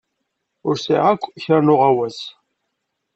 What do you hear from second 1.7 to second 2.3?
uɣawas.